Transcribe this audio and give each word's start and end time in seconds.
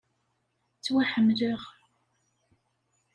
Ttwaḥemmleɣ. 0.77 1.61